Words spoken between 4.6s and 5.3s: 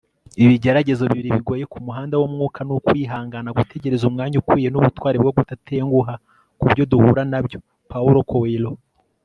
nubutwari